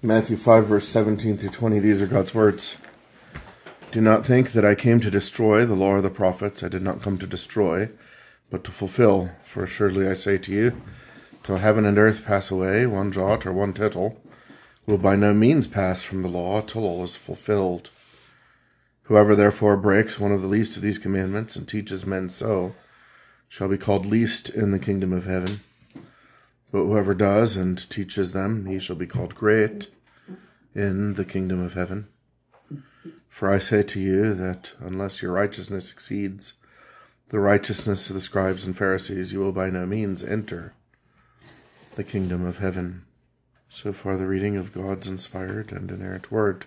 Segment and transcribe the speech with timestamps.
[0.00, 2.76] Matthew 5, verse 17 through 20, these are God's words.
[3.90, 6.62] Do not think that I came to destroy the law or the prophets.
[6.62, 7.90] I did not come to destroy,
[8.48, 9.32] but to fulfill.
[9.44, 10.80] For assuredly I say to you,
[11.42, 14.22] till heaven and earth pass away, one jot or one tittle
[14.86, 17.90] will by no means pass from the law till all is fulfilled.
[19.02, 22.76] Whoever therefore breaks one of the least of these commandments and teaches men so
[23.48, 25.58] shall be called least in the kingdom of heaven.
[26.70, 29.90] But whoever does and teaches them, he shall be called great
[30.74, 32.08] in the kingdom of heaven.
[33.28, 36.54] For I say to you that unless your righteousness exceeds
[37.30, 40.74] the righteousness of the scribes and Pharisees, you will by no means enter
[41.96, 43.04] the kingdom of heaven.
[43.68, 46.66] So far, the reading of God's inspired and inerrant word.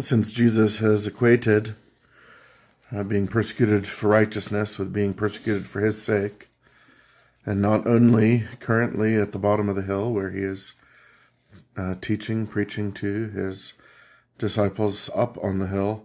[0.00, 1.76] Since Jesus has equated
[2.92, 6.49] uh, being persecuted for righteousness with being persecuted for his sake,
[7.46, 10.74] and not only currently at the bottom of the hill where he is
[11.76, 13.74] uh, teaching, preaching to his
[14.38, 16.04] disciples up on the hill.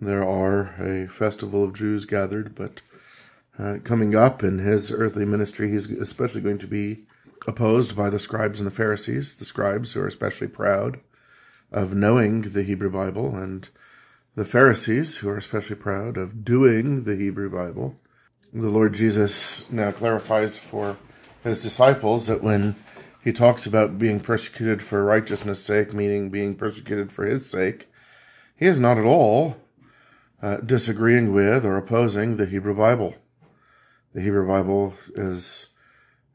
[0.00, 2.82] There are a festival of Jews gathered, but
[3.58, 7.04] uh, coming up in his earthly ministry, he's especially going to be
[7.46, 11.00] opposed by the scribes and the Pharisees, the scribes who are especially proud
[11.70, 13.68] of knowing the Hebrew Bible, and
[14.34, 17.96] the Pharisees who are especially proud of doing the Hebrew Bible
[18.54, 20.96] the Lord Jesus now clarifies for
[21.42, 22.76] his disciples that when
[23.22, 27.88] he talks about being persecuted for righteousness' sake, meaning being persecuted for his sake,
[28.56, 29.56] he is not at all
[30.40, 33.16] uh, disagreeing with or opposing the Hebrew Bible.
[34.14, 35.70] The Hebrew Bible is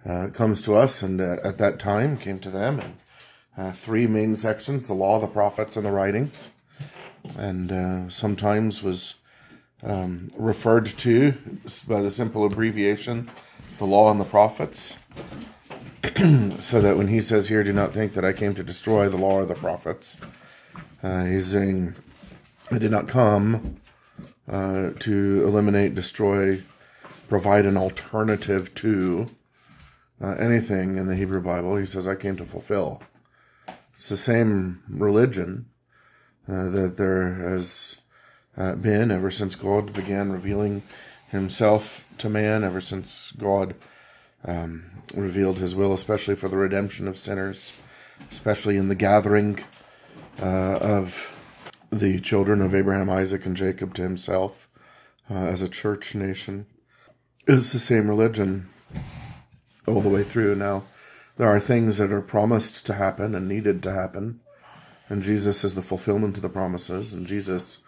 [0.06, 2.98] uh, comes to us, and uh, at that time came to them in
[3.58, 6.50] uh, three main sections: the law, the prophets, and the writings.
[7.38, 9.16] And uh, sometimes was
[9.84, 11.34] um, referred to
[11.88, 13.30] by the simple abbreviation,
[13.78, 14.98] the law and the prophets.
[16.60, 19.18] so that when he says here, do not think that I came to destroy the
[19.18, 20.18] law or the prophets,
[21.04, 21.96] uh, he's saying,
[22.72, 23.78] I did not come
[24.50, 26.64] uh, to eliminate, destroy,
[27.28, 29.30] provide an alternative to
[30.22, 31.76] uh, anything in the Hebrew Bible.
[31.76, 33.02] He says, I came to fulfill.
[33.96, 35.66] It's the same religion
[36.48, 38.02] uh, that there has
[38.60, 40.84] uh, been ever since God began revealing
[41.30, 43.74] himself to man, ever since God
[44.44, 47.72] um, revealed his will, especially for the redemption of sinners,
[48.30, 49.60] especially in the gathering
[50.42, 51.34] uh, of
[51.92, 54.68] the children of Abraham, Isaac, and Jacob to himself
[55.30, 56.66] uh, as a church nation.
[57.48, 58.70] Is the same religion
[59.88, 60.56] all the way through.
[60.56, 60.84] Now,
[61.38, 64.42] there are things that are promised to happen and needed to happen,
[65.08, 67.80] and Jesus is the fulfillment of the promises, and Jesus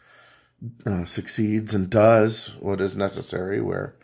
[0.85, 3.95] uh, succeeds and does what is necessary where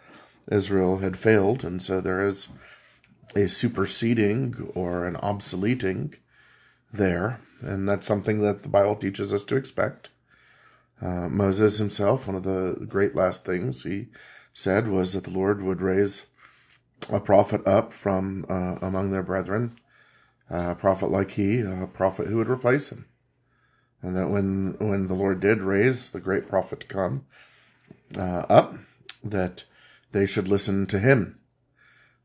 [0.51, 1.63] Israel had failed.
[1.63, 2.50] And so there is
[3.35, 6.16] a superseding or an obsoleting
[6.91, 7.40] there.
[7.62, 10.09] And that's something that the Bible teaches us to expect.
[11.01, 14.07] Uh, Moses himself, one of the great last things he
[14.53, 16.28] said was that the Lord would raise
[17.09, 19.78] a prophet up from uh, among their brethren,
[20.50, 23.06] a prophet like he, a prophet who would replace him
[24.02, 27.25] and that when when the Lord did raise the great prophet to come
[28.16, 28.75] uh, up,
[29.24, 29.63] that
[30.12, 31.40] they should listen to him.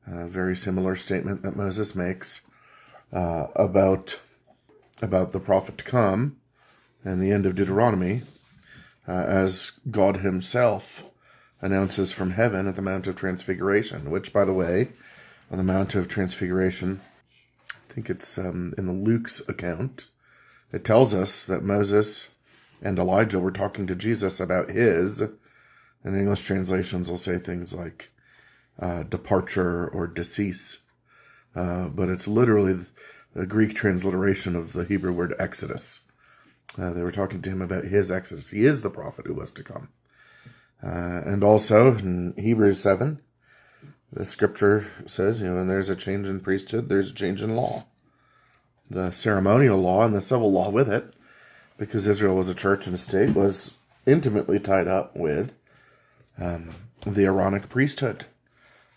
[0.07, 2.43] A very similar statement that Moses makes
[3.13, 4.21] uh, about
[5.01, 6.37] about the prophet to come,
[7.05, 8.23] and the end of Deuteronomy,
[9.09, 11.05] uh, as God Himself
[11.61, 14.11] announces from heaven at the Mount of Transfiguration.
[14.11, 14.91] Which, by the way,
[15.51, 17.01] on the Mount of Transfiguration,
[17.71, 20.07] I think it's um, in the Luke's account
[20.73, 22.31] it tells us that Moses
[22.81, 28.11] and Elijah were talking to Jesus about his, and English translations will say things like
[28.81, 30.83] uh, departure or decease,
[31.55, 32.85] uh, but it's literally
[33.35, 36.01] the Greek transliteration of the Hebrew word exodus.
[36.79, 38.51] Uh, they were talking to him about his exodus.
[38.51, 39.89] He is the prophet who was to come.
[40.83, 43.21] Uh, and also in Hebrews 7,
[44.13, 47.55] the scripture says, you know, when there's a change in priesthood, there's a change in
[47.55, 47.85] law
[48.93, 51.13] the ceremonial law and the civil law with it,
[51.79, 53.75] because Israel was a church and a state, was
[54.07, 55.53] intimately tied up with
[56.39, 56.71] um,
[57.07, 58.27] the Aaronic priesthood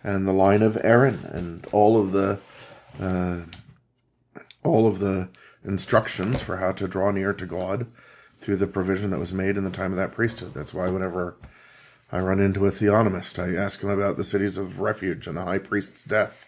[0.04, 2.40] and the line of Aaron and all of the
[3.02, 3.42] uh,
[4.64, 5.30] all of the
[5.64, 7.88] instructions for how to draw near to God
[8.38, 10.54] through the provision that was made in the time of that priesthood.
[10.54, 11.36] That's why whenever
[12.12, 15.44] I run into a theonomist, I ask him about the cities of refuge and the
[15.44, 16.46] high priest's death.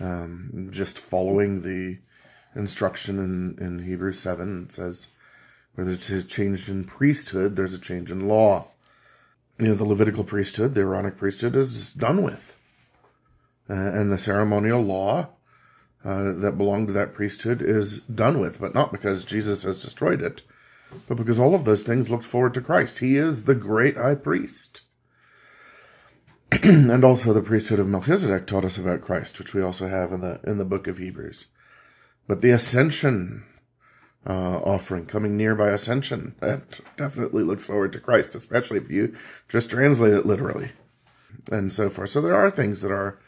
[0.00, 1.98] Um, just following the
[2.54, 4.64] instruction in, in Hebrews 7.
[4.64, 5.08] It says,
[5.74, 8.68] where there's a change in priesthood, there's a change in law.
[9.58, 12.56] You know, the Levitical priesthood, the Aaronic priesthood is done with.
[13.70, 15.28] Uh, and the ceremonial law
[16.04, 20.20] uh, that belonged to that priesthood is done with, but not because Jesus has destroyed
[20.20, 20.42] it,
[21.06, 22.98] but because all of those things looked forward to Christ.
[22.98, 24.82] He is the great high priest.
[26.62, 30.20] and also the priesthood of Melchizedek taught us about Christ, which we also have in
[30.20, 31.46] the in the book of Hebrews.
[32.26, 33.44] But the ascension
[34.26, 39.16] uh, offering coming near by ascension that definitely looks forward to Christ, especially if you
[39.48, 40.70] just translate it literally,
[41.50, 42.10] and so forth.
[42.10, 43.18] So there are things that are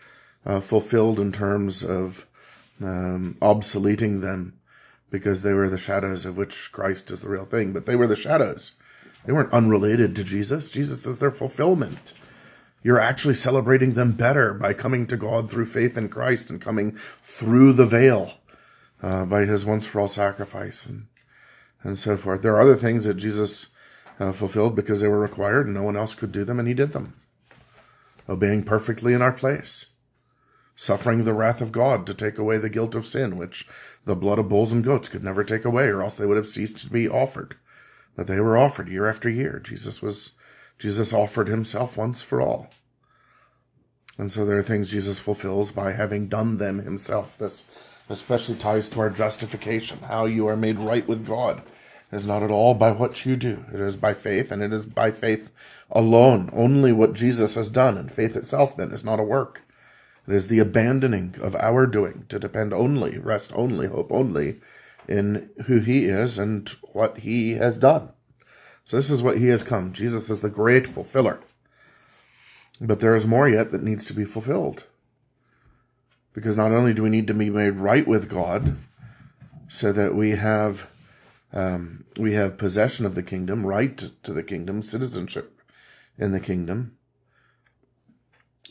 [0.46, 2.26] uh, fulfilled in terms of
[2.80, 4.58] um, obsoleting them
[5.10, 7.72] because they were the shadows of which Christ is the real thing.
[7.72, 8.72] But they were the shadows.
[9.24, 10.70] They weren't unrelated to Jesus.
[10.70, 12.12] Jesus is their fulfillment.
[12.82, 16.98] You're actually celebrating them better by coming to God through faith in Christ and coming
[17.22, 18.34] through the veil
[19.04, 21.06] uh, by his once for all sacrifice and,
[21.82, 22.42] and so forth.
[22.42, 23.68] There are other things that Jesus
[24.18, 26.74] uh, fulfilled because they were required and no one else could do them, and he
[26.74, 27.14] did them.
[28.28, 29.86] Obeying perfectly in our place
[30.76, 33.68] suffering the wrath of God to take away the guilt of sin, which
[34.04, 36.48] the blood of bulls and goats could never take away, or else they would have
[36.48, 37.56] ceased to be offered.
[38.16, 39.60] But they were offered year after year.
[39.60, 40.32] Jesus was,
[40.78, 42.70] Jesus offered himself once for all.
[44.18, 47.36] And so there are things Jesus fulfills by having done them himself.
[47.36, 47.64] This
[48.08, 51.62] especially ties to our justification, how you are made right with God.
[52.12, 53.64] It is not at all by what you do.
[53.72, 55.50] It is by faith, and it is by faith
[55.90, 56.50] alone.
[56.52, 59.62] Only what Jesus has done, and faith itself then is not a work.
[60.26, 64.60] It is the abandoning of our doing to depend only, rest only, hope only
[65.06, 68.10] in who he is and what he has done.
[68.86, 69.92] So this is what he has come.
[69.92, 71.40] Jesus is the great fulfiller.
[72.80, 74.84] But there is more yet that needs to be fulfilled.
[76.34, 78.76] Because not only do we need to be made right with God,
[79.68, 80.88] so that we have
[81.52, 85.60] um, we have possession of the kingdom, right to the kingdom, citizenship
[86.18, 86.96] in the kingdom,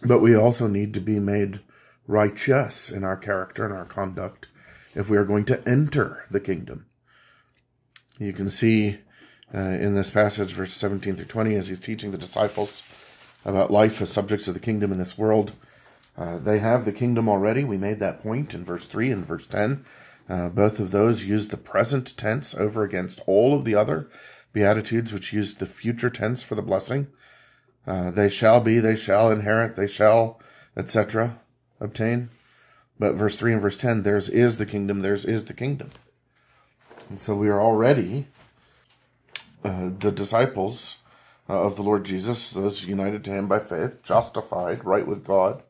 [0.04, 1.62] but we also need to be made
[2.08, 4.50] righteous in our character and our conduct
[4.96, 6.86] if we are going to enter the kingdom.
[8.20, 9.00] You can see
[9.54, 12.84] uh, in this passage, verse 17 through 20, as he's teaching the disciples
[13.46, 15.54] about life as subjects of the kingdom in this world.
[16.18, 17.64] Uh, they have the kingdom already.
[17.64, 19.86] We made that point in verse 3 and verse 10.
[20.30, 24.10] Uh, both of those use the present tense over against all of the other
[24.54, 27.08] beatitudes, which use the future tense for the blessing.
[27.86, 30.40] Uh, they shall be, they shall inherit, they shall,
[30.78, 31.40] etc.,
[31.80, 32.30] obtain.
[33.00, 35.90] But verse 3 and verse 10, theirs is the kingdom, theirs is the kingdom.
[37.10, 38.28] And so we are already
[39.66, 40.98] uh, the disciples
[41.50, 45.64] uh, of the Lord Jesus, those united to him by faith, justified, right with God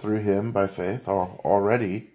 [0.00, 2.10] through him by faith, are already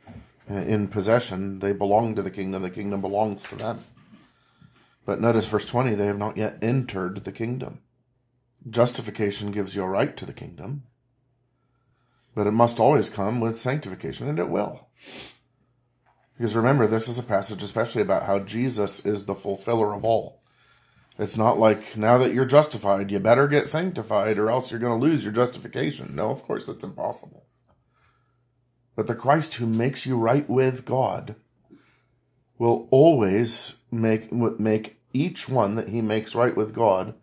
[0.49, 1.59] uh, in possession.
[1.59, 3.83] They belong to the kingdom, the kingdom belongs to them.
[5.05, 7.79] But notice verse 20, they have not yet entered the kingdom.
[8.69, 10.83] Justification gives you a right to the kingdom,
[12.33, 14.87] but it must always come with sanctification, and it will.
[16.37, 20.41] Because remember, this is a passage especially about how Jesus is the fulfiller of all.
[21.17, 24.99] It's not like now that you're justified, you better get sanctified or else you're going
[24.99, 26.13] to lose your justification.
[26.13, 27.44] No, of course, that's impossible.
[28.95, 31.35] But the Christ who makes you right with God
[32.57, 37.13] will always make, make each one that he makes right with God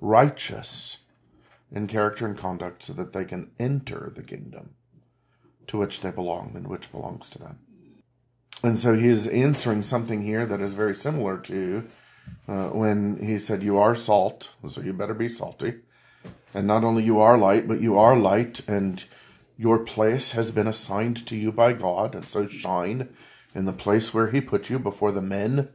[0.00, 0.98] righteous
[1.70, 4.70] in character and conduct so that they can enter the kingdom
[5.66, 7.58] to which they belong and which belongs to them.
[8.62, 11.84] And so he is answering something here that is very similar to
[12.48, 15.74] uh, when he said, You are salt, so you better be salty.
[16.54, 19.04] And not only you are light, but you are light, and
[19.58, 23.08] your place has been assigned to you by God, and so shine
[23.54, 25.68] in the place where he put you before the men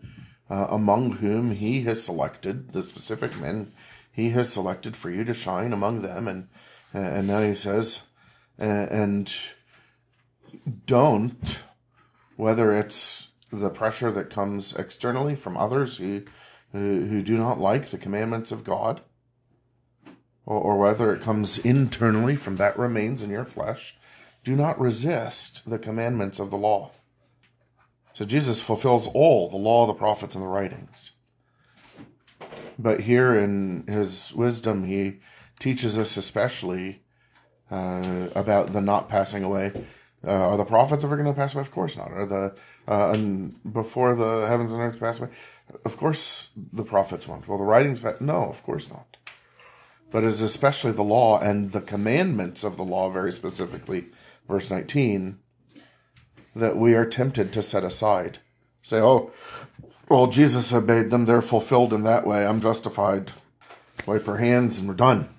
[0.50, 3.74] uh, among whom he has selected, the specific men
[4.12, 6.28] he has selected for you to shine among them.
[6.28, 6.48] And,
[6.94, 8.04] and now he says,
[8.58, 9.34] and
[10.86, 11.60] don't,
[12.38, 16.22] whether it's the pressure that comes externally from others who,
[16.72, 19.02] who, who do not like the commandments of God,
[20.46, 23.98] or, or whether it comes internally from that remains in your flesh,
[24.44, 26.92] do not resist the commandments of the law.
[28.14, 31.14] So Jesus fulfills all the law, the prophets, and the writings.
[32.78, 35.20] But here in his wisdom, he
[35.60, 37.02] teaches us especially
[37.72, 39.72] uh, about the not passing away.
[40.26, 41.62] Uh, are the prophets ever going to pass away?
[41.62, 42.12] Of course not.
[42.12, 42.56] Are the
[42.88, 45.30] uh, and before the heavens and earth pass away?
[45.86, 47.48] Of course the prophets won't.
[47.48, 48.22] Well, the writings, pass?
[48.22, 49.13] no, of course not.
[50.14, 54.10] But it's especially the law and the commandments of the law, very specifically,
[54.48, 55.40] verse 19,
[56.56, 58.38] that we are tempted to set aside.
[58.84, 59.32] Say, oh,
[60.08, 61.26] well, Jesus obeyed them.
[61.26, 62.46] They're fulfilled in that way.
[62.46, 63.32] I'm justified.
[64.06, 65.30] Wipe our hands and we're done.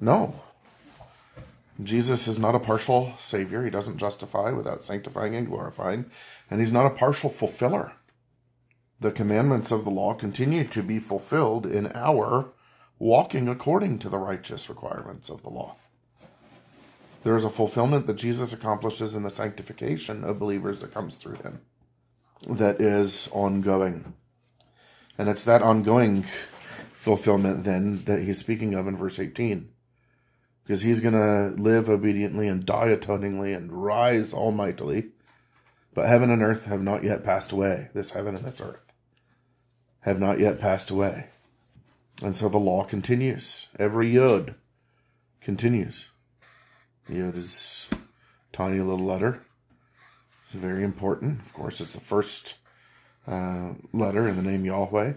[0.00, 0.40] No.
[1.82, 3.64] Jesus is not a partial Savior.
[3.64, 6.04] He doesn't justify without sanctifying and glorifying.
[6.48, 7.94] And He's not a partial fulfiller.
[9.00, 12.52] The commandments of the law continue to be fulfilled in our
[13.00, 15.74] walking according to the righteous requirements of the law.
[17.24, 21.36] There is a fulfillment that Jesus accomplishes in the sanctification of believers that comes through
[21.36, 21.60] Him
[22.48, 24.14] that is ongoing.
[25.18, 26.26] And it's that ongoing
[26.92, 29.70] fulfillment then that He's speaking of in verse 18
[30.70, 35.08] because he's going to live obediently and die atoningly and rise almightily.
[35.94, 37.88] But heaven and earth have not yet passed away.
[37.92, 38.92] This heaven and this earth
[40.02, 41.26] have not yet passed away.
[42.22, 43.66] And so the law continues.
[43.78, 44.54] Every yod
[45.40, 46.06] continues.
[47.08, 47.88] Yod is
[48.52, 49.42] tiny little letter.
[50.44, 51.40] It's very important.
[51.40, 52.58] Of course, it's the first
[53.26, 55.14] uh, letter in the name Yahweh.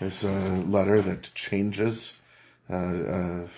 [0.00, 2.20] It's a letter that changes
[2.70, 3.48] uh, uh,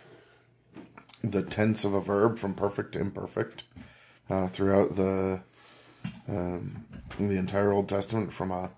[1.24, 3.64] the tense of a verb from perfect to imperfect
[4.30, 5.40] uh, throughout the
[6.28, 6.84] um,
[7.18, 8.70] the entire Old Testament, from a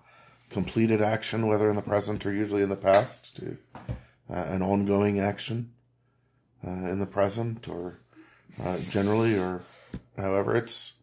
[0.49, 3.57] completed action, whether in the present or usually in the past, to
[4.29, 5.71] uh, an ongoing action
[6.65, 7.99] uh, in the present or
[8.63, 9.61] uh, generally, or
[10.17, 10.93] however it's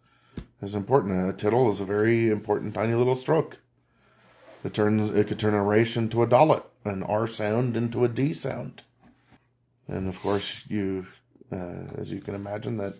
[0.62, 1.28] is important.
[1.28, 3.58] A tittle is a very important tiny little stroke.
[4.64, 8.08] It turns it could turn a resh into a dalet, an R sound into a
[8.08, 8.82] D sound.
[9.88, 11.06] And of course, you
[11.52, 12.94] uh, as you can imagine, that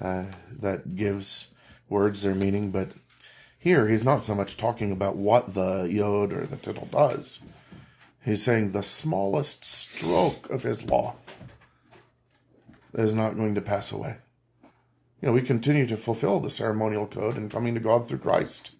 [0.00, 0.24] uh,
[0.60, 1.48] that gives
[1.88, 2.70] words their meaning.
[2.70, 2.90] But
[3.58, 7.40] here, he's not so much talking about what the yod or the tittle does.
[8.24, 11.16] He's saying the smallest stroke of his law
[12.94, 14.16] is not going to pass away.
[15.20, 18.70] You know, we continue to fulfill the ceremonial code in coming to God through Christ.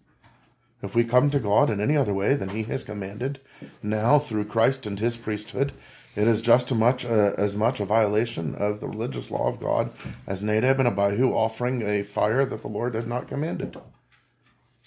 [0.80, 3.40] If we come to God in any other way than He has commanded,
[3.82, 5.72] now through Christ and His priesthood,
[6.14, 9.60] it is just as much, uh, as much a violation of the religious law of
[9.60, 9.90] God
[10.26, 13.76] as Nadab and Abihu offering a fire that the Lord had not commanded.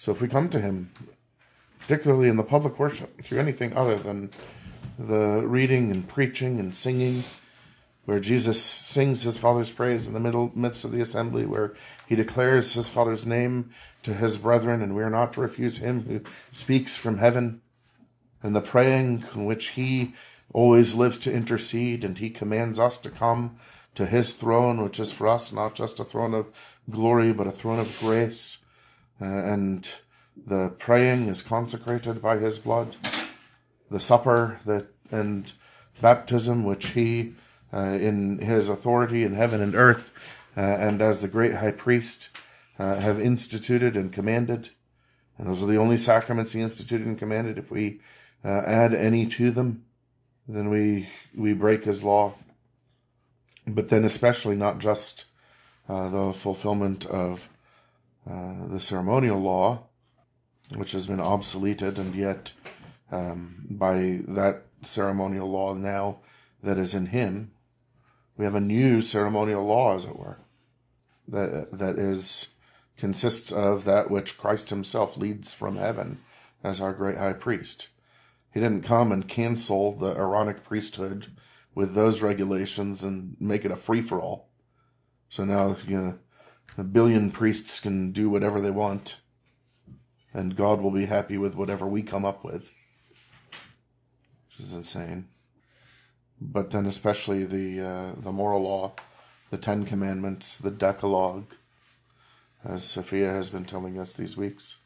[0.02, 0.90] So if we come to Him,
[1.78, 4.30] particularly in the public worship, through anything other than
[4.98, 7.22] the reading and preaching and singing,
[8.06, 11.76] where Jesus sings his Father's praise in the middle midst of the assembly, where
[12.08, 13.70] he declares his Father's name
[14.02, 17.60] to his brethren, and we are not to refuse him who speaks from heaven,
[18.42, 20.14] and the praying in which he
[20.52, 23.56] always lives to intercede, and he commands us to come
[23.94, 26.50] to his throne, which is for us not just a throne of
[26.90, 28.58] glory, but a throne of grace.
[29.22, 29.88] Uh, and
[30.48, 32.96] the praying is consecrated by his blood.
[33.88, 35.52] The supper that and
[36.00, 37.34] baptism, which he,
[37.72, 40.10] uh, in his authority in heaven and earth,
[40.56, 42.30] uh, and as the great high priest,
[42.78, 44.70] uh, have instituted and commanded.
[45.38, 47.58] And those are the only sacraments he instituted and commanded.
[47.58, 48.00] If we
[48.44, 49.84] uh, add any to them,
[50.48, 52.34] then we we break his law.
[53.66, 55.26] But then, especially not just
[55.88, 57.48] uh, the fulfillment of
[58.28, 59.86] uh, the ceremonial law,
[60.74, 62.52] which has been obsoleted, and yet
[63.10, 66.18] um, by that ceremonial law now
[66.62, 67.50] that is in him,
[68.36, 70.38] we have a new ceremonial law, as it were,
[71.28, 72.48] that that is
[72.96, 76.20] consists of that which Christ Himself leads from heaven
[76.62, 77.88] as our great high priest.
[78.52, 81.32] He didn't come and cancel the Aaronic priesthood
[81.74, 84.48] with those regulations and make it a free for all.
[85.28, 86.18] So now, you know,
[86.78, 89.20] a billion priests can do whatever they want,
[90.32, 92.70] and God will be happy with whatever we come up with.
[94.48, 95.28] Which is insane.
[96.40, 98.92] But then, especially the uh, the moral law,
[99.50, 101.54] the Ten Commandments, the Decalogue,
[102.64, 104.76] as Sophia has been telling us these weeks.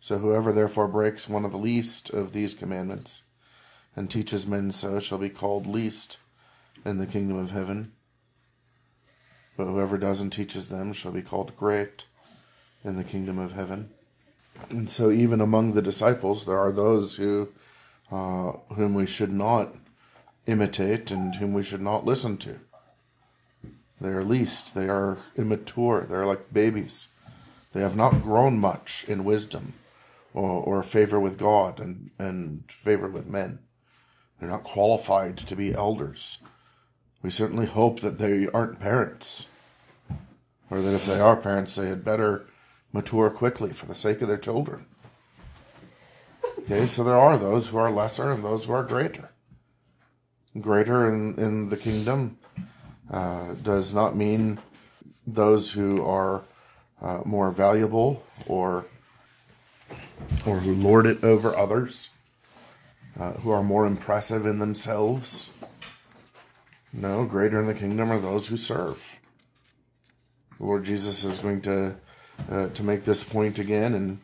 [0.00, 3.22] So whoever therefore breaks one of the least of these commandments
[3.96, 6.18] and teaches men so shall be called least
[6.84, 7.92] in the kingdom of heaven.
[9.58, 12.04] But whoever does and teaches them shall be called great
[12.84, 13.90] in the kingdom of heaven.
[14.70, 17.48] And so, even among the disciples, there are those who,
[18.12, 19.74] uh, whom we should not
[20.46, 22.60] imitate and whom we should not listen to.
[24.00, 27.08] They are least, they are immature, they are like babies.
[27.72, 29.74] They have not grown much in wisdom
[30.34, 33.58] or, or favor with God and, and favor with men.
[34.38, 36.38] They're not qualified to be elders.
[37.22, 39.46] We certainly hope that they aren't parents,
[40.70, 42.46] or that if they are parents, they had better
[42.92, 44.86] mature quickly for the sake of their children.
[46.60, 49.30] Okay, so there are those who are lesser and those who are greater.
[50.60, 52.38] Greater in, in the kingdom
[53.10, 54.58] uh, does not mean
[55.26, 56.42] those who are
[57.00, 58.86] uh, more valuable or
[60.44, 62.10] or who lord it over others,
[63.18, 65.50] uh, who are more impressive in themselves.
[66.92, 69.02] No, greater in the kingdom are those who serve.
[70.58, 71.96] The Lord Jesus is going to
[72.50, 74.20] uh, to make this point again in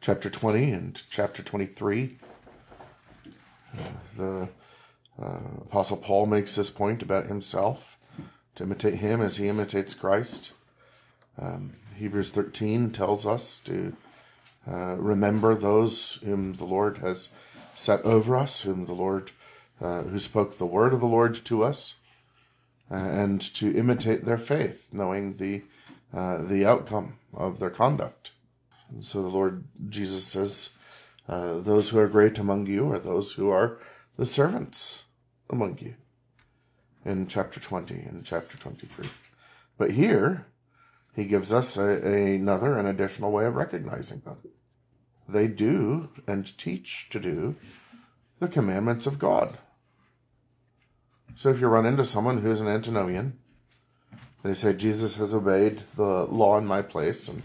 [0.00, 2.18] chapter 20 and chapter 23.
[3.76, 3.82] Uh,
[4.16, 4.48] the
[5.20, 7.98] uh, Apostle Paul makes this point about himself
[8.54, 10.52] to imitate him as he imitates Christ.
[11.40, 13.94] Um, Hebrews 13 tells us to
[14.68, 17.28] uh, remember those whom the Lord has
[17.74, 19.30] set over us, whom the Lord,
[19.80, 21.96] uh, who spoke the word of the Lord to us,
[22.90, 25.62] uh, and to imitate their faith, knowing the
[26.12, 28.32] uh, the outcome of their conduct.
[28.90, 30.70] And so the Lord Jesus says,
[31.28, 33.78] uh, "Those who are great among you are those who are
[34.16, 35.04] the servants
[35.50, 35.94] among you."
[37.04, 39.10] In chapter twenty and chapter twenty-three,
[39.76, 40.46] but here
[41.14, 44.36] he gives us a, a, another and additional way of recognizing them
[45.28, 47.54] they do and teach to do
[48.40, 49.58] the commandments of God.
[51.38, 53.38] So if you run into someone who's an antinomian,
[54.42, 57.44] they say Jesus has obeyed the law in my place and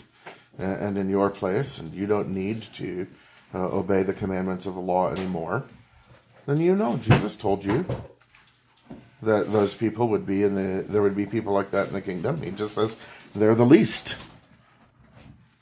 [0.57, 3.05] and in your place, and you don't need to
[3.53, 5.65] uh, obey the commandments of the law anymore.
[6.47, 7.85] Then you know Jesus told you
[9.21, 12.01] that those people would be in the there would be people like that in the
[12.01, 12.41] kingdom.
[12.41, 12.97] He just says
[13.35, 14.15] they're the least.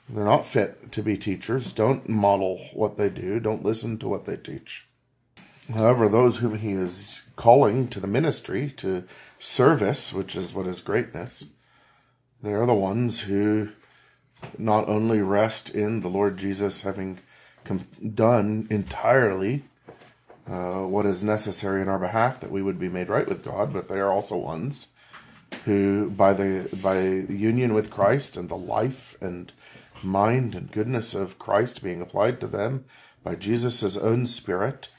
[0.08, 1.74] They're not fit to be teachers.
[1.74, 3.42] Don't model what they do.
[3.42, 4.88] Don't listen to what they teach.
[5.74, 9.04] However, those whom he is calling to the ministry, to
[9.40, 11.46] service, which is what is greatness,
[12.42, 13.70] they are the ones who
[14.58, 17.20] not only rest in the Lord Jesus having
[18.16, 19.64] done entirely
[20.50, 23.72] uh, what is necessary in our behalf that we would be made right with God,
[23.72, 24.88] but they are also ones
[25.66, 29.52] who, by the by union with Christ and the life and
[30.02, 32.86] mind and goodness of Christ being applied to them
[33.24, 34.90] by Jesus' own Spirit.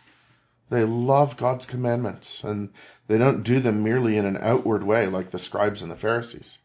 [0.72, 2.70] They love God's commandments and
[3.06, 6.56] they don't do them merely in an outward way like the scribes and the Pharisees.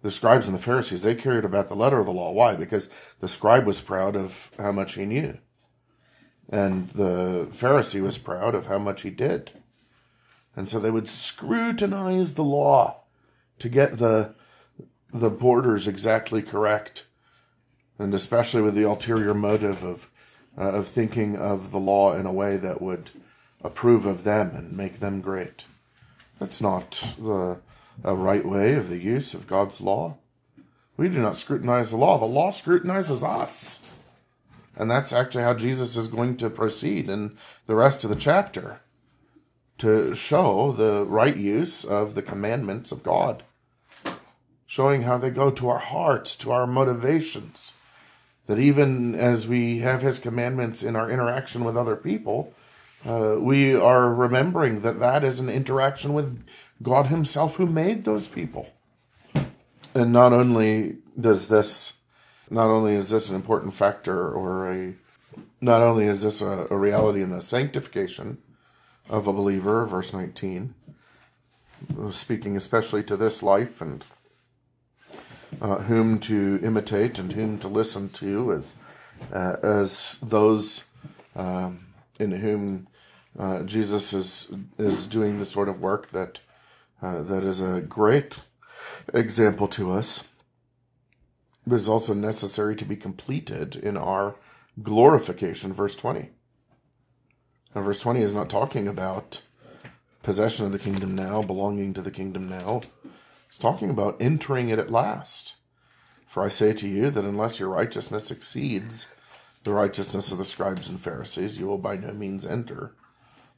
[0.00, 2.32] The scribes and the Pharisees, they cared about the letter of the law.
[2.32, 2.56] Why?
[2.56, 2.88] Because
[3.20, 5.36] the scribe was proud of how much he knew.
[6.48, 9.50] And the Pharisee was proud of how much he did.
[10.56, 13.02] And so they would scrutinize the law
[13.58, 14.34] to get the
[15.12, 17.06] the borders exactly correct
[17.98, 20.08] and especially with the ulterior motive of
[20.56, 23.10] uh, of thinking of the law in a way that would
[23.62, 25.64] approve of them and make them great.
[26.38, 27.58] That's not the
[28.02, 30.16] a right way of the use of God's law.
[30.96, 32.18] We do not scrutinize the law.
[32.18, 33.80] The law scrutinizes us.
[34.76, 37.36] And that's actually how Jesus is going to proceed in
[37.66, 38.80] the rest of the chapter
[39.78, 43.42] to show the right use of the commandments of God,
[44.66, 47.72] showing how they go to our hearts, to our motivations,
[48.46, 52.52] that even as we have his commandments in our interaction with other people,
[53.06, 56.44] uh, we are remembering that that is an interaction with
[56.82, 58.68] God himself who made those people.
[59.94, 61.94] And not only does this,
[62.50, 64.94] not only is this an important factor or a,
[65.60, 68.38] not only is this a, a reality in the sanctification
[69.08, 70.74] of a believer, verse 19,
[72.10, 74.04] speaking especially to this life and
[75.60, 78.72] uh, whom to imitate and whom to listen to as
[79.32, 80.84] uh, as those
[81.36, 81.86] um,
[82.18, 82.86] in whom
[83.38, 86.40] uh, Jesus is is doing the sort of work that
[87.02, 88.38] uh, that is a great
[89.12, 90.28] example to us,
[91.66, 94.36] but is also necessary to be completed in our
[94.82, 95.72] glorification.
[95.72, 96.30] Verse twenty.
[97.74, 99.42] Now, verse twenty is not talking about
[100.22, 102.80] possession of the kingdom now, belonging to the kingdom now.
[103.54, 105.54] It's talking about entering it at last.
[106.26, 109.06] For I say to you that unless your righteousness exceeds
[109.62, 112.96] the righteousness of the scribes and Pharisees, you will by no means enter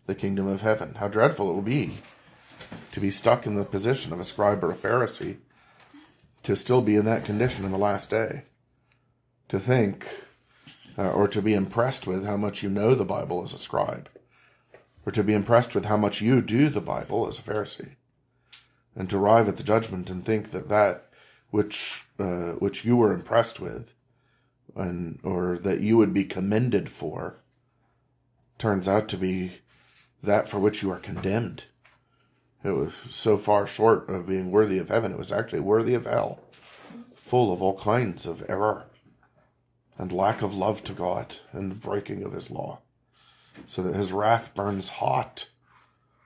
[0.05, 0.97] the kingdom of heaven.
[0.97, 2.03] How dreadful it will be
[2.93, 5.39] to be stuck in the position of a scribe or a Pharisee,
[6.43, 8.43] to still be in that condition in the last day,
[9.49, 10.07] to think
[10.99, 14.11] uh, or to be impressed with how much you know the Bible as a scribe,
[15.07, 17.93] or to be impressed with how much you do the Bible as a Pharisee
[18.97, 21.11] and to arrive at the judgment and think that that
[21.51, 23.93] which uh, which you were impressed with
[24.75, 27.37] and or that you would be commended for
[28.59, 29.61] turns out to be
[30.23, 31.65] that for which you are condemned.
[32.65, 36.07] It was so far short of being worthy of heaven it was actually worthy of
[36.07, 36.41] hell
[37.15, 38.85] full of all kinds of error
[39.99, 42.81] and lack of love to god and breaking of his law.
[43.67, 45.49] So that his wrath burns hot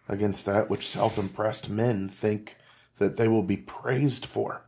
[0.08, 2.56] against that which self-impressed men think
[3.00, 4.62] that they will be praised for.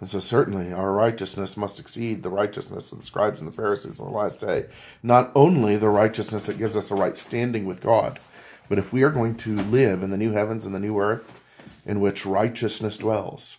[0.00, 3.98] And so certainly our righteousness must exceed the righteousness of the scribes and the Pharisees
[3.98, 4.66] on the last day.
[5.02, 8.20] Not only the righteousness that gives us a right standing with God,
[8.68, 11.40] But if we are going to live in the new heavens and the new earth
[11.86, 13.58] in which righteousness dwells,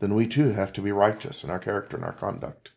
[0.00, 2.72] then we too have to be righteous in our character and our conduct.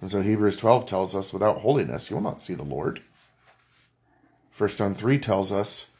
[0.00, 3.02] And so Hebrews 12 tells us, without holiness, you will not see the Lord.
[4.58, 5.91] 1 John 3 tells us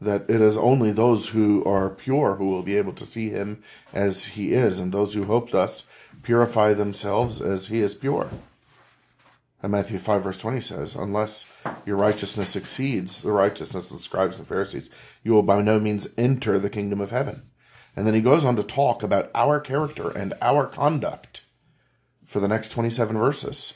[0.00, 3.62] that it is only those who are pure who will be able to see him
[3.92, 5.86] as he is, and those who hope thus
[6.22, 8.30] purify themselves as he is pure.
[9.62, 11.52] And Matthew 5, verse 20 says, Unless
[11.84, 14.90] your righteousness exceeds the righteousness of the scribes and Pharisees,
[15.22, 17.42] you will by no means enter the kingdom of heaven.
[17.96, 21.46] And then he goes on to talk about our character and our conduct
[22.24, 23.74] for the next 27 verses,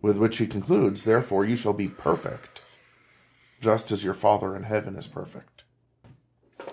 [0.00, 2.51] with which he concludes, Therefore you shall be perfect,
[3.62, 5.62] just as your Father in heaven is perfect.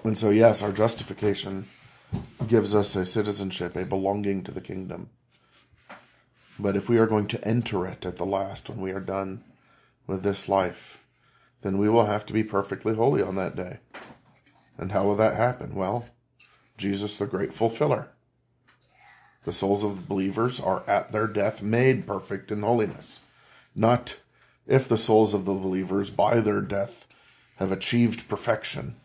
[0.03, 1.67] And so, yes, our justification
[2.47, 5.11] gives us a citizenship, a belonging to the kingdom.
[6.57, 9.43] But if we are going to enter it at the last, when we are done
[10.07, 11.03] with this life,
[11.61, 13.77] then we will have to be perfectly holy on that day.
[14.77, 15.75] And how will that happen?
[15.75, 16.05] Well,
[16.77, 18.07] Jesus, the great fulfiller.
[19.43, 23.19] The souls of believers are at their death made perfect in holiness.
[23.75, 24.19] Not
[24.69, 27.07] if the souls of the believers by their death
[27.55, 28.95] have achieved perfection.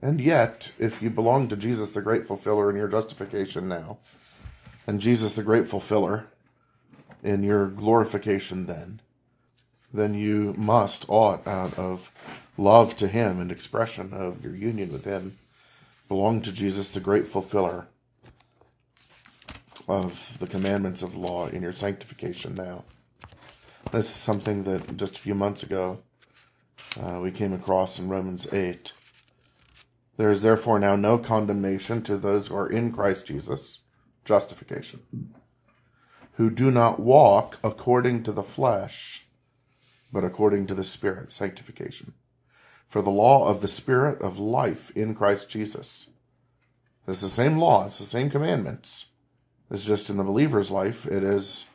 [0.00, 3.98] And yet, if you belong to Jesus, the great fulfiller, in your justification now,
[4.86, 6.26] and Jesus, the great fulfiller,
[7.22, 9.00] in your glorification then,
[9.92, 12.12] then you must, ought, out of
[12.56, 15.36] love to Him and expression of your union with Him,
[16.08, 17.86] belong to Jesus, the great fulfiller
[19.88, 22.84] of the commandments of law in your sanctification now.
[23.92, 25.98] This is something that just a few months ago
[26.98, 28.90] uh, we came across in Romans 8.
[30.16, 33.80] There is therefore now no condemnation to those who are in Christ Jesus,
[34.24, 35.34] justification,
[36.36, 39.26] who do not walk according to the flesh,
[40.10, 42.14] but according to the Spirit, sanctification.
[42.88, 46.08] For the law of the Spirit of life in Christ Jesus.
[47.06, 49.08] It's the same law, it's the same commandments.
[49.70, 51.66] It's just in the believer's life, it is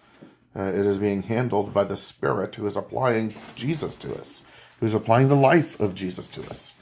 [0.58, 4.42] uh, it is being handled by the Spirit who is applying Jesus to us,
[4.80, 6.74] who's applying the life of Jesus to us,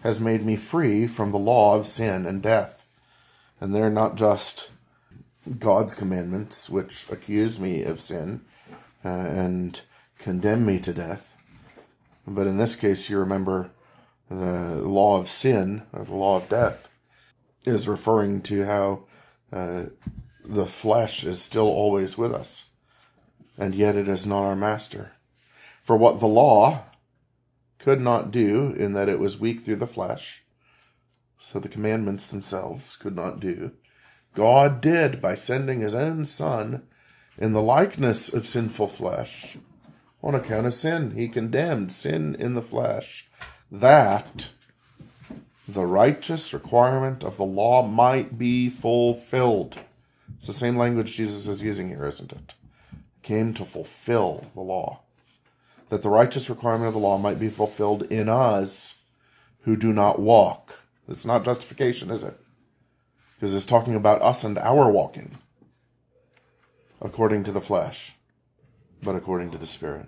[0.00, 2.84] has made me free from the law of sin and death.
[3.60, 4.70] And they're not just
[5.58, 8.42] God's commandments, which accuse me of sin
[9.04, 9.80] uh, and
[10.18, 11.34] condemn me to death.
[12.26, 13.70] But in this case, you remember
[14.28, 16.88] the law of sin, or the law of death,
[17.64, 19.04] is referring to how
[19.52, 19.84] uh,
[20.44, 22.64] the flesh is still always with us,
[23.58, 25.12] and yet it is not our master.
[25.82, 26.84] For what the law
[27.78, 30.42] could not do, in that it was weak through the flesh,
[31.40, 33.70] so the commandments themselves could not do,
[34.34, 36.82] God did by sending his own Son
[37.38, 39.56] in the likeness of sinful flesh.
[40.22, 43.30] On account of sin, he condemned sin in the flesh,
[43.70, 44.50] that
[45.68, 49.78] the righteous requirement of the law might be fulfilled.
[50.38, 52.54] It's the same language Jesus is using here, isn't it?
[53.26, 55.00] Came to fulfill the law.
[55.88, 59.00] That the righteous requirement of the law might be fulfilled in us
[59.62, 60.78] who do not walk.
[61.08, 62.38] It's not justification, is it?
[63.34, 65.38] Because it's talking about us and our walking
[67.00, 68.14] according to the flesh,
[69.02, 70.06] but according to the Spirit.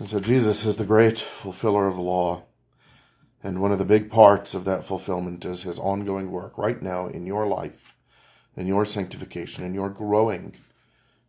[0.00, 2.42] And so Jesus is the great fulfiller of the law.
[3.44, 7.06] And one of the big parts of that fulfillment is his ongoing work right now
[7.06, 7.94] in your life,
[8.56, 10.56] in your sanctification, in your growing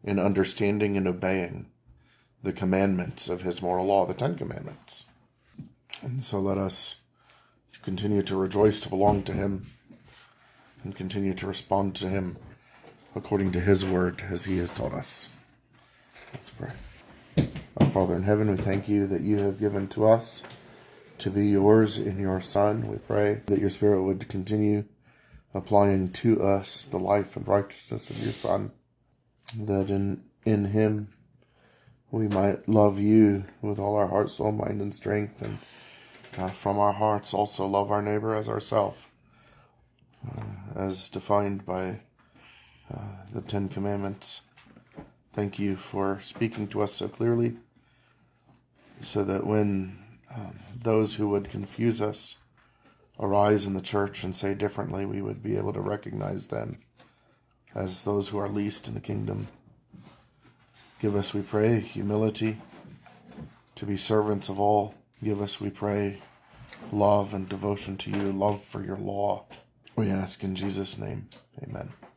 [0.07, 1.65] in understanding and obeying
[2.41, 5.05] the commandments of his moral law, the Ten Commandments.
[6.01, 7.01] And so let us
[7.83, 9.65] continue to rejoice to belong to him
[10.83, 12.37] and continue to respond to him
[13.15, 15.29] according to his word as he has taught us.
[16.33, 16.71] Let's pray.
[17.77, 20.41] Our Father in heaven, we thank you that you have given to us
[21.17, 22.87] to be yours in your Son.
[22.87, 24.85] We pray that your Spirit would continue
[25.53, 28.71] applying to us the life and righteousness of your Son,
[29.55, 31.09] that in, in him
[32.11, 35.57] we might love you with all our heart, soul, mind, and strength, and
[36.37, 38.99] uh, from our hearts also love our neighbor as ourselves,
[40.27, 40.41] uh,
[40.75, 41.99] as defined by
[42.93, 42.99] uh,
[43.33, 44.41] the Ten Commandments.
[45.33, 47.57] Thank you for speaking to us so clearly,
[49.01, 49.97] so that when
[50.33, 52.35] um, those who would confuse us
[53.19, 56.79] arise in the church and say differently, we would be able to recognize them
[57.77, 59.47] as those who are least in the kingdom.
[60.99, 62.57] Give us, we pray, humility
[63.75, 64.95] to be servants of all.
[65.23, 66.19] Give us, we pray,
[66.91, 69.45] love and devotion to you, love for your law.
[69.95, 71.29] We ask in Jesus' name.
[71.63, 71.93] Amen.